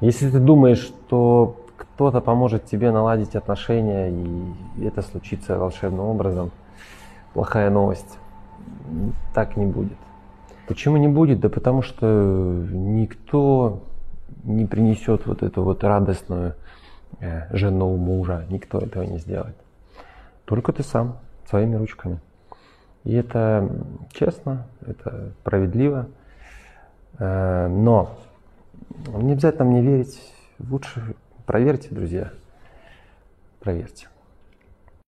Если 0.00 0.30
ты 0.30 0.38
думаешь, 0.38 0.78
что 0.78 1.56
кто-то 1.76 2.20
поможет 2.20 2.64
тебе 2.66 2.92
наладить 2.92 3.34
отношения, 3.34 4.10
и 4.10 4.84
это 4.84 5.02
случится 5.02 5.58
волшебным 5.58 6.06
образом, 6.06 6.52
плохая 7.34 7.70
новость. 7.70 8.18
Так 9.34 9.56
не 9.56 9.66
будет. 9.66 9.96
Почему 10.68 10.96
не 10.96 11.08
будет? 11.08 11.40
Да 11.40 11.48
потому 11.48 11.82
что 11.82 12.06
никто 12.70 13.82
не 14.44 14.66
принесет 14.66 15.26
вот 15.26 15.42
эту 15.42 15.62
вот 15.62 15.82
радостную 15.82 16.54
э, 17.20 17.56
жену 17.56 17.96
мужа. 17.96 18.44
Никто 18.50 18.78
этого 18.78 19.02
не 19.02 19.18
сделает. 19.18 19.56
Только 20.44 20.72
ты 20.72 20.82
сам, 20.82 21.18
своими 21.46 21.76
ручками. 21.76 22.20
И 23.04 23.14
это 23.14 23.68
честно, 24.12 24.66
это 24.86 25.32
справедливо. 25.40 26.06
Э, 27.18 27.68
но 27.68 28.10
не 29.16 29.32
обязательно 29.32 29.64
мне 29.64 29.82
верить. 29.82 30.20
Лучше 30.58 31.16
проверьте, 31.46 31.88
друзья. 31.90 32.32
Проверьте. 33.60 34.08